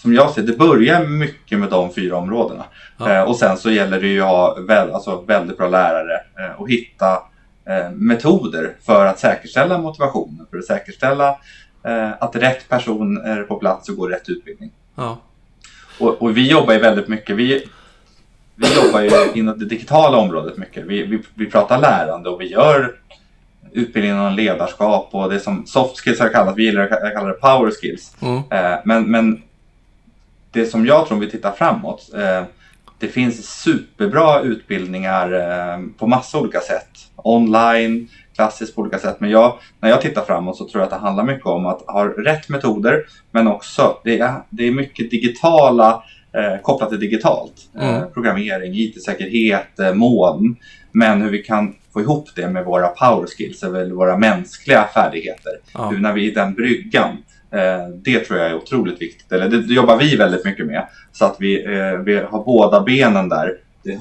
[0.00, 2.64] som jag ser det börjar mycket med de fyra områdena.
[2.98, 3.12] Ja.
[3.12, 6.60] Eh, och sen så gäller det ju att ha väl, alltså väldigt bra lärare eh,
[6.60, 7.12] och hitta
[7.64, 11.28] eh, metoder för att säkerställa motivationen, för att säkerställa
[11.84, 14.70] eh, att rätt person är på plats och går rätt utbildning.
[14.94, 15.18] Ja.
[15.98, 17.36] Och, och vi jobbar ju väldigt mycket.
[17.36, 17.68] Vi,
[18.56, 20.86] vi jobbar ju inom det digitala området mycket.
[20.86, 22.94] Vi, vi, vi pratar lärande och vi gör
[23.72, 27.40] utbildning inom ledarskap och det som soft skills har kallat, vi gillar att kalla det
[27.40, 28.16] power skills.
[28.22, 28.42] Mm.
[28.50, 29.42] Eh, men, men
[30.52, 32.10] det som jag tror om vi tittar framåt.
[32.14, 32.44] Eh,
[32.98, 36.88] det finns superbra utbildningar eh, på massa olika sätt.
[37.16, 39.16] Online, klassiskt på olika sätt.
[39.20, 41.82] Men jag, när jag tittar framåt så tror jag att det handlar mycket om att
[41.86, 43.04] ha rätt metoder.
[43.30, 46.02] Men också, det är, det är mycket digitala
[46.34, 47.54] eh, kopplat till digitalt.
[47.80, 48.12] Eh, Mm.
[48.12, 50.56] programmering, IT-säkerhet, eh, moln.
[50.92, 55.52] Men hur vi kan få ihop det med våra power skills, eller våra mänskliga färdigheter.
[55.74, 55.88] Ja.
[55.88, 57.16] Hur när vi är i den bryggan.
[57.52, 59.32] Eh, det tror jag är otroligt viktigt.
[59.32, 60.86] Eller det, jobbar vi väldigt mycket med.
[61.12, 63.56] Så att vi, eh, vi har båda benen där.
[63.82, 63.96] Det, det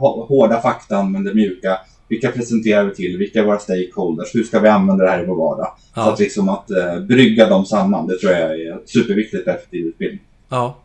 [0.00, 1.78] hå- hårda faktan men det mjuka.
[2.08, 3.18] Vilka presenterar vi till?
[3.18, 4.34] Vilka är våra stakeholders?
[4.34, 5.66] Hur ska vi använda det här i vår vardag?
[5.94, 6.12] Så Ja.
[6.12, 10.20] att, liksom att eh, brygga dem samman, det tror jag är superviktigt för effektiv utbildning.
[10.48, 10.76] ja.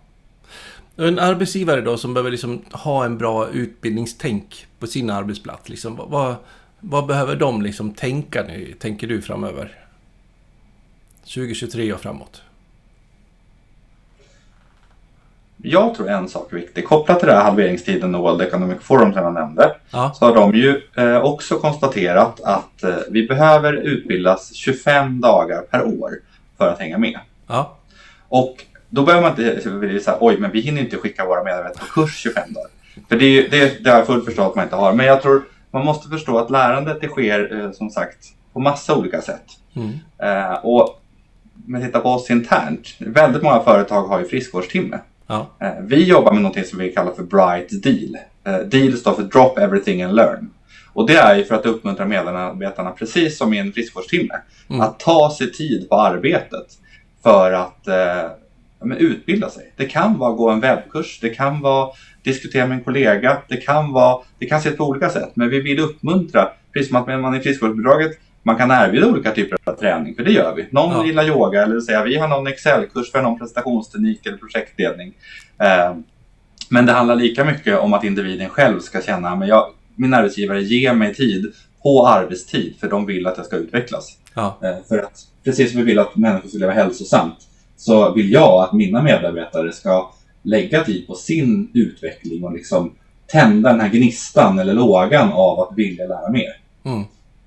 [0.97, 5.69] En arbetsgivare då som behöver liksom ha en bra utbildningstänk på sin arbetsplats.
[5.69, 6.35] Liksom, vad- vad,
[6.79, 9.71] vad behöver de liksom tänka nu, tänker du framöver?
[11.25, 12.41] 2023 och framåt.
[15.57, 16.85] Jag tror en sak är viktig.
[16.85, 19.75] Kopplat till det här halveringstiden och World Economic Forum som jag nämnde.
[19.91, 20.13] Ja.
[20.15, 25.83] så har de ju eh, också konstaterat att eh, vi behöver utbildas 25 dagar per
[25.85, 26.11] år
[26.57, 27.19] för att hänga med.
[27.47, 27.77] Ja.
[28.27, 31.85] Och då behöver man inte här, oj men vi hinner inte skicka våra medarbetare på
[31.85, 32.69] kurs 25 dagar.
[33.09, 34.93] För det, är det, det har jag fullt förstått att man inte har.
[34.93, 38.17] Men jag tror man måste förstå att lärandet det sker eh, som sagt
[38.53, 39.45] på massa olika sätt.
[39.75, 39.99] Mm.
[40.63, 41.01] Och
[41.67, 44.99] man tittar på oss internt, väldigt många företag har ju friskvårdstimme.
[45.27, 45.47] Ja.
[45.61, 48.17] Eh, Vi jobbar med något som vi kallar för Bright Deal.
[48.47, 50.49] Eh, Deal står för Drop Everything and Learn.
[50.93, 54.33] Och det är ju för att uppmuntra medarbetarna, precis som i en friskvårdstimme,
[54.69, 54.81] Mm.
[54.81, 56.65] att ta sig tid på arbetet
[57.23, 58.29] för att eh,
[58.83, 59.73] men utbilda sig.
[59.75, 61.89] Det kan vara gå en webbkurs, det kan vara
[62.23, 65.31] diskutera med en kollega, det kan vara, det kan se ut på olika sätt.
[65.33, 68.11] Men vi vill uppmuntra, precis som att man i friskvårdsbidraget,
[68.45, 70.67] man kan erbjuda olika typer av träning, för det gör vi.
[70.71, 71.05] Någon Ja.
[71.05, 75.13] gillar yoga eller säga vi har någon Excel-kurs för någon prestationsteknik eller projektledning.
[75.59, 75.95] Eh,
[76.69, 80.61] men det handlar lika mycket om att individen själv ska känna men jag, min arbetsgivare
[80.63, 81.53] ger mig tid
[81.83, 84.17] på arbetstid för de vill att jag ska utvecklas.
[84.33, 84.59] Ja.
[84.63, 87.37] Eh, för att precis som vi vill att människor ska leva hälsosamt
[87.77, 90.11] så vill jag att mina medarbetare ska
[90.43, 92.91] lägga tid på sin utveckling och liksom
[93.27, 96.57] tända den här gnistan eller lågan av att vilja lära mer.
[96.85, 97.03] Mm.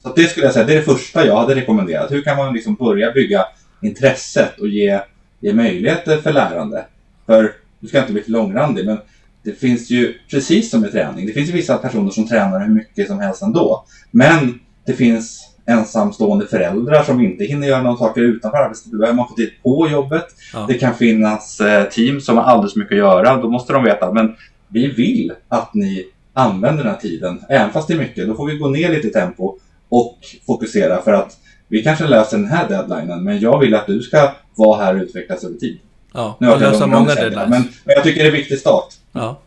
[0.08, 2.10] Så det skulle jag säga, det är det första jag hade rekommenderat.
[2.10, 3.44] Hur kan man liksom börja bygga
[3.82, 5.00] intresset och ge,
[5.40, 6.84] ge möjligheter för lärande?
[7.26, 8.98] För, du ska inte bli för långrandig, men
[9.42, 12.74] det finns ju, precis som med träning, det finns ju vissa personer som tränar hur
[12.74, 13.84] mycket som helst ändå.
[14.10, 18.94] Men det finns ensamstående föräldrar som inte hinner göra några saker utanför arbetstid.
[18.94, 20.26] Man få tid på jobbet.
[20.52, 20.64] Ja.
[20.68, 23.36] Det kan finnas eh, team som har alldeles mycket att göra.
[23.36, 24.34] Då måste de veta, men
[24.68, 28.28] vi vill att ni använder den här tiden, även fast det är mycket.
[28.28, 32.38] Då får vi gå ner lite i tempo och fokusera för att vi kanske löser
[32.38, 35.78] den här deadlinen, men jag vill att du ska vara här och utvecklas över tid.
[36.12, 36.36] Ja.
[36.40, 37.48] Nu har lösa många deadlines.
[37.48, 38.94] men, men jag tycker det är en viktig start.
[39.12, 39.40] Ja.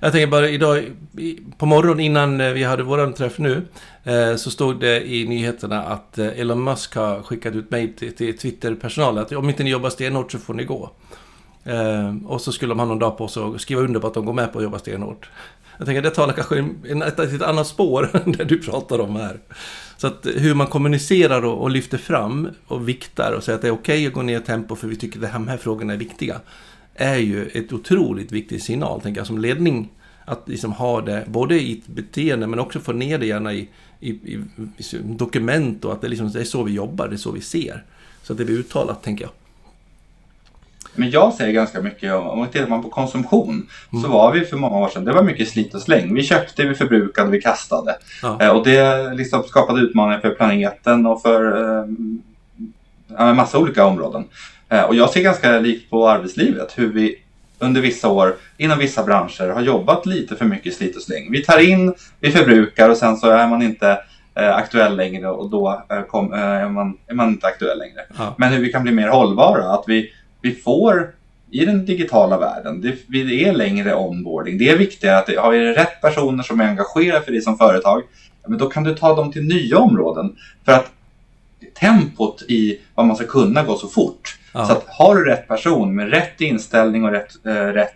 [0.00, 0.84] Jag tänker bara idag,
[1.58, 3.62] på morgonen innan eh, vi hade våran träff nu,
[4.04, 8.16] eh, så stod det i nyheterna att eh, Elon Musk har skickat ut mejl till,
[8.16, 10.90] till Twitter-personalen att om inte ni jobbar stenhårt så får ni gå.
[12.26, 14.24] Och så skulle de ha någon dag på sig att skriva under på att de
[14.24, 15.30] går med på att jobba stenhårt.
[15.78, 16.58] Jag tänker det talar kanske
[16.88, 19.38] en, ett, ett annat spår än det du pratar om här.
[19.96, 23.62] Så att eh, hur man kommunicerar och, och lyfter fram och viktar och säger att
[23.62, 25.48] det är okej att gå ner i tempo för vi tycker att de här, de
[25.48, 26.40] här frågorna är viktiga.
[26.94, 29.92] Är ju ett otroligt viktig signal, tänker jag, som ledning.
[30.24, 33.68] Att liksom ha det både i ett beteende men också få ner det gärna i,
[34.00, 34.44] i, i,
[34.78, 37.40] i dokument och att det, liksom, det är så vi jobbar, det är så vi
[37.40, 37.84] ser.
[38.22, 39.32] Så att det blir uttalat, tänker jag.
[40.98, 44.04] Men jag säger ganska mycket, om man tittar på konsumtion, mm.
[44.04, 46.14] så var vi för många år sedan, det var mycket slit och släng.
[46.14, 47.96] Vi köpte, vi förbrukade, vi kastade.
[48.22, 48.38] Ja.
[48.40, 51.84] Eh, och det liksom skapade utmaningar för planeten och för eh,
[53.18, 54.24] en massa olika områden.
[54.68, 57.22] Eh, och jag ser ganska likt på arbetslivet, hur vi
[57.58, 61.30] under vissa år inom vissa branscher har jobbat lite för mycket slit och släng.
[61.30, 63.98] Vi tar in, vi förbrukar och sen så är man inte
[64.34, 68.00] eh, aktuell längre och då eh, kom, eh, är, man, är man inte aktuell längre.
[68.18, 68.34] Ja.
[68.38, 70.12] Men hur vi kan bli mer hållbara, att vi,
[70.46, 71.10] vi får
[71.50, 74.58] i den digitala världen, det, det är längre onboarding.
[74.58, 78.02] Det är viktigare att har vi rätt personer som är engagerade för dig som företag,
[78.46, 80.36] men då kan du ta dem till nya områden.
[80.64, 80.90] För att
[81.80, 84.38] tempot i vad man ska kunna går så fort.
[84.52, 84.66] Ja.
[84.66, 87.92] Så att har du rätt person med rätt inställning och rätt, äh, rätt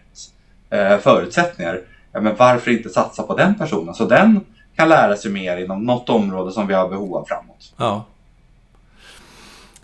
[0.70, 1.80] äh, förutsättningar,
[2.12, 3.94] ja, men varför inte satsa på den personen?
[3.94, 4.40] Så den
[4.76, 7.74] kan lära sig mer inom något område som vi har behov av framåt.
[7.76, 8.04] Ja.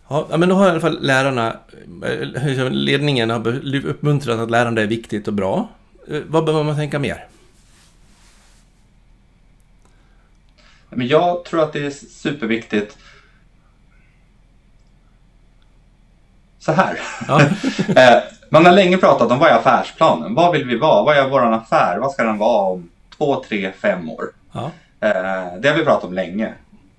[0.08, 1.56] Ja, men då har i alla fall lärarna,
[2.04, 3.48] eh, ledningen har
[3.86, 5.68] uppmuntrat att lärande är viktigt och bra.
[6.26, 7.26] Vad behöver man tänka mer?
[10.90, 12.96] Men jag tror att det är superviktigt
[16.58, 17.00] så här.
[17.28, 17.40] Ja.
[17.96, 20.34] Eh, man har länge pratat om vad är affärsplanen?
[20.34, 21.04] Vad vill vi vara?
[21.04, 21.98] Vad är vår affär?
[21.98, 24.24] Vad ska den vara om två, tre, fem år?
[24.52, 24.70] Ja.
[25.00, 26.54] Eh, det har vi pratat om länge.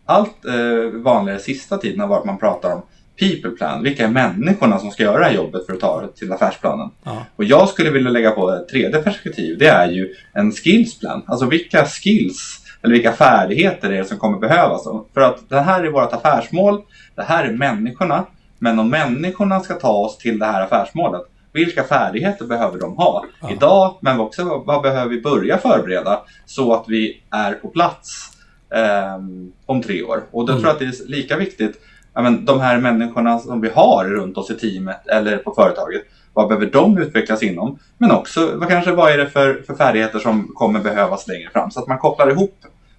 [0.06, 2.82] Allt eh, vanligare sista tiden har varit att man pratar om
[3.20, 3.84] people plan.
[3.84, 6.90] Vilka är människorna som ska göra det här jobbet för att ta till affärsplanen?
[7.04, 7.26] Ja.
[7.36, 9.58] Och jag skulle vilja lägga på ett tredje perspektiv.
[9.58, 11.24] Det är ju en skillsplan.
[11.28, 14.84] Alltså vilka skills eller vilka färdigheter är det som kommer behövas?
[15.14, 16.82] För att det här är vårt affärsmål.
[17.16, 18.26] Det här är människorna.
[18.60, 21.22] Men om människorna ska ta oss till det här affärsmålet,
[21.54, 23.52] vilka färdigheter behöver de ha ja.
[23.52, 23.98] idag?
[24.02, 28.30] Men också vad behöver vi börja förbereda så att vi är på plats
[28.74, 29.18] eh,
[29.66, 30.24] om tre år?
[30.32, 30.62] Och då mm.
[30.62, 31.82] tror jag att det är lika viktigt,
[32.22, 36.02] men, de här människorna som vi har runt oss i teamet eller på företaget,
[36.34, 37.80] vad behöver de utvecklas inom?
[37.98, 41.72] Men också vad, kanske, vad är det för, för färdigheter som kommer behövas längre fram?
[41.72, 42.56] Så att man kopplar ihop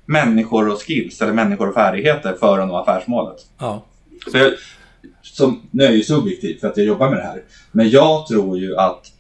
[0.07, 3.37] människor och skills eller människor och färdigheter för att nå affärsmålet.
[3.59, 3.85] Ja.
[4.33, 4.53] Så jag,
[5.23, 7.43] som, nu är jag ju subjektiv för att jag jobbar med det här.
[7.73, 9.13] Men jag tror ju att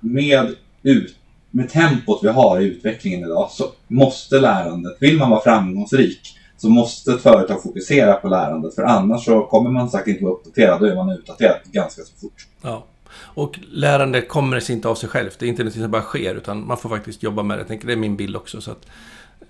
[0.00, 1.16] med, ut,
[1.50, 6.20] med tempot vi har i utvecklingen idag så måste lärandet, vill man vara framgångsrik
[6.66, 10.34] så måste ett företag fokusera på lärandet för annars så kommer man sagt inte vara
[10.34, 12.46] uppdaterad, då är man utdaterad ganska så fort.
[12.62, 12.84] Ja.
[13.18, 15.38] Och lärande kommer sig inte av sig självt.
[15.38, 17.60] Det är inte något som bara sker utan man får faktiskt jobba med det.
[17.60, 18.60] Jag tänker, det är min bild också.
[18.60, 18.86] Så att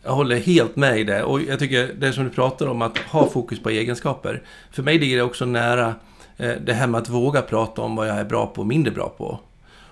[0.03, 1.23] jag håller helt med i det.
[1.23, 4.43] Och jag tycker det som du pratar om, att ha fokus på egenskaper.
[4.71, 5.95] För mig ligger det också nära
[6.37, 8.93] eh, det här med att våga prata om vad jag är bra på och mindre
[8.93, 9.41] bra på.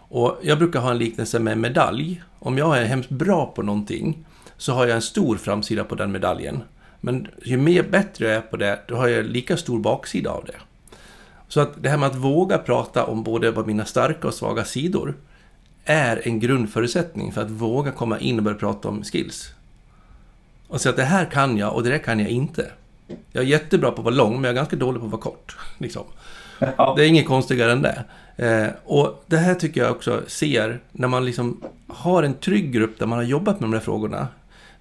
[0.09, 2.23] Och jag brukar ha en liknelse med medalj.
[2.39, 4.25] Om jag är hemskt bra på någonting
[4.57, 6.63] så har jag en stor framsida på den medaljen.
[7.05, 10.45] Men ju mer bättre jag är på det, då har jag lika stor baksida av
[10.45, 10.57] det.
[11.49, 14.65] Så att det här med att våga prata om både vad mina starka och svaga
[14.65, 15.15] sidor
[15.85, 19.55] är en grundförutsättning för att våga komma in och börja prata om skills
[20.69, 22.71] och säga att det här kan jag och det där kan jag inte.
[23.33, 25.23] Jag är jättebra på att vara lång, men jag är ganska dålig på att vara
[25.23, 25.57] kort.
[25.79, 26.05] Liksom.
[26.97, 28.05] Det är inget konstigare än det.
[28.37, 32.99] Eh, och det här tycker jag också ser, när man liksom har en trygg grupp
[32.99, 34.29] där man har jobbat med de här frågorna,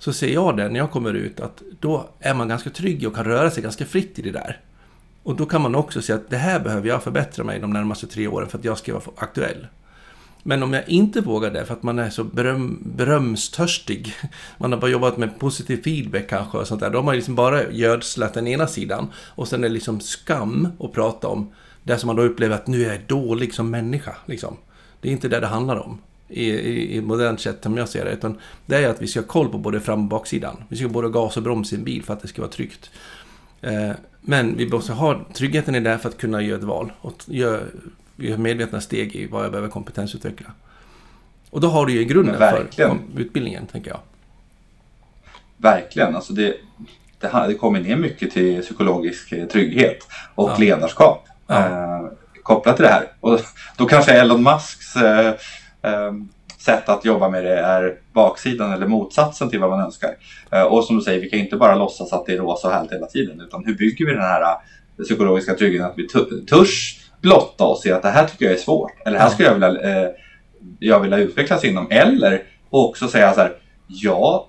[0.03, 3.15] så ser jag det när jag kommer ut att då är man ganska trygg och
[3.15, 4.59] kan röra sig ganska fritt i det där.
[5.23, 8.07] Och då kan man också se att det här behöver jag förbättra mig de närmaste
[8.07, 9.67] tre åren för att jag ska vara aktuell.
[10.43, 14.15] Men om jag inte vågar det för att man är så beröm, berömstörstig,
[14.57, 17.35] man har bara jobbat med positiv feedback kanske och sånt där, då har man liksom
[17.35, 19.07] bara gödslat den ena sidan.
[19.15, 21.51] Och sen är det liksom skam att prata om
[21.83, 24.15] det som man då upplever att nu är jag dålig som människa.
[24.25, 24.57] Liksom.
[25.01, 25.99] Det är inte det det handlar om
[26.33, 28.11] i, i, i modernt sätt som jag ser det.
[28.11, 30.63] Utan det är att vi ska ha koll på både fram och baksidan.
[30.69, 32.89] Vi ska både gas och broms i en bil för att det ska vara tryggt.
[33.61, 33.91] Eh,
[34.21, 37.61] men vi måste ha tryggheten i det för att kunna göra ett val och göra
[38.37, 40.51] medvetna steg i vad jag behöver kompetensutveckla.
[41.49, 42.67] Och då har du ju grunden för
[43.17, 43.99] utbildningen, tänker jag.
[45.57, 46.15] Verkligen.
[46.15, 46.55] Alltså det,
[47.19, 50.57] det, det kommer ner mycket till psykologisk eh, trygghet och ja.
[50.57, 51.65] ledarskap ja.
[51.65, 52.07] Eh,
[52.43, 53.07] kopplat till det här.
[53.19, 53.39] Och
[53.77, 55.34] då kanske Elon Musks eh,
[56.63, 60.09] sätt att jobba med det är baksidan eller motsatsen till vad man önskar.
[60.51, 62.73] Eh, och som du säger, vi kan inte bara låtsas att det är rosa och
[62.73, 66.07] härligt hela tiden, utan hur bygger vi den här eh, psykologiska tryggheten att vi
[66.45, 68.91] törs blotta oss i att det här tycker jag är svårt.
[69.05, 70.09] Eller här skulle jag vilja, eh,
[70.79, 71.88] jag vilja utvecklas inom.
[71.91, 73.53] Eller också säga så här,
[73.88, 74.45] jag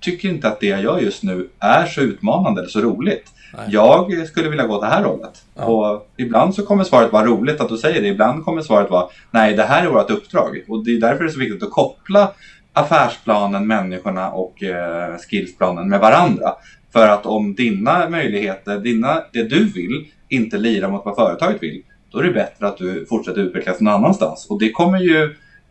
[0.00, 3.24] tycker inte att det jag gör just nu är så utmanande eller så roligt.
[3.56, 3.66] Nej.
[3.68, 5.44] Jag skulle vilja gå det här hållet.
[5.54, 5.64] Ja.
[5.64, 8.08] Och ibland så kommer svaret vara roligt att du säger det.
[8.08, 10.64] Ibland kommer svaret vara nej, det här är vårt uppdrag.
[10.68, 12.32] Och det är därför det är så viktigt att koppla
[12.72, 16.54] affärsplanen, människorna och eh, skillsplanen med varandra.
[16.92, 21.82] För att om dina möjligheter, dina, det du vill, inte lirar mot vad företaget vill,
[22.10, 24.46] då är det bättre att du fortsätter utvecklas någon annanstans.
[24.50, 25.22] Och det kommer ju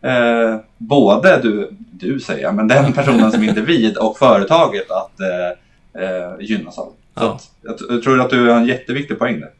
[0.02, 6.40] eh, både du, du säger men den personen som individ och företaget att eh, eh,
[6.40, 6.92] gynnas av.
[7.20, 7.34] Ja.
[7.34, 9.50] att, jag, jag tror att du har en jätteviktig poäng där.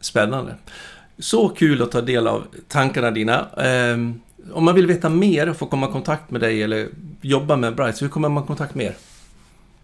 [0.00, 0.54] Spännande.
[1.18, 3.46] Så kul att ta del av tankarna dina.
[3.56, 4.20] Ehm,
[4.52, 6.88] om man vill veta mer och få komma i kontakt med dig eller
[7.20, 8.94] jobba med Brights, hur kommer man i kontakt med er?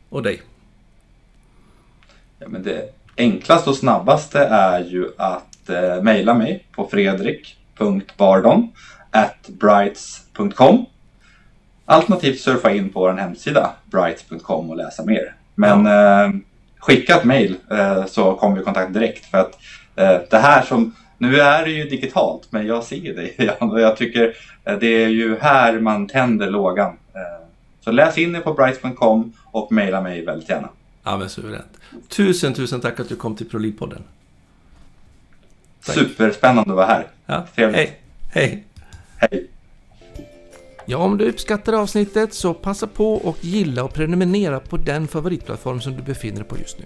[0.09, 0.43] Och dig?
[2.39, 8.73] Ja, men det enklaste och snabbaste är ju att eh, mejla mig på fredrik.bardon
[9.49, 10.87] brights.com
[11.85, 15.35] Alternativt surfa in på vår hemsida brights.com och läsa mer.
[15.55, 16.41] Men eh,
[16.79, 19.25] skicka ett mejl eh, så kommer vi i kontakt direkt.
[19.25, 19.59] För att
[19.97, 23.57] eh, det här som, nu är det ju digitalt men jag ser dig.
[23.61, 26.97] Och jag tycker eh, det är ju här man tänder lågan.
[27.81, 30.69] Så läs in er på brights.com och mejla mig väldigt gärna.
[31.03, 31.79] Ja, men suveränt.
[32.09, 34.03] Tusen, tusen tack att du kom till ProLead-podden.
[35.85, 35.95] Tack.
[35.95, 37.07] Superspännande att vara här.
[37.27, 37.77] Ja, Trevligt.
[37.77, 38.01] hej.
[38.33, 38.65] Hej.
[39.17, 39.47] Hej!
[40.89, 45.81] Ja, om du uppskattar avsnittet så passa på och gilla och prenumerera på den favoritplattform
[45.81, 46.85] som du befinner dig på just nu.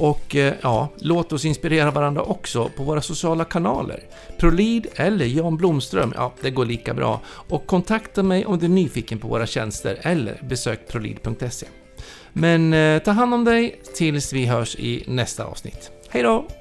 [0.00, 4.02] Och eh, ja, låt oss inspirera varandra också på våra sociala kanaler.
[4.38, 7.20] Prolid eller Jan Blomström, ja, det går lika bra.
[7.26, 11.66] Och kontakta mig om du är nyfiken på våra tjänster eller besök prolid.se.
[12.32, 15.90] Men eh, ta hand om dig tills vi hörs i nästa avsnitt.
[16.08, 16.59] Hej då!